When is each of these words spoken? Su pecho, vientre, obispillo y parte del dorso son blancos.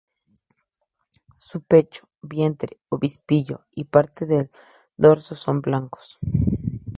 Su 1.37 1.61
pecho, 1.61 2.09
vientre, 2.23 2.79
obispillo 2.89 3.65
y 3.75 3.83
parte 3.83 4.25
del 4.25 4.49
dorso 4.97 5.35
son 5.35 5.61
blancos. 5.61 6.17